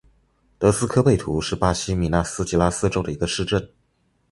[0.57, 3.69] 德斯科贝图是巴西米纳斯吉拉斯州的一个市镇。